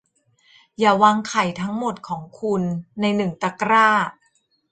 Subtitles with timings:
[0.79, 2.61] อย่าวางไข่ทั้งหมดของคุณ
[3.01, 3.89] ในหนึ่งตะกร้า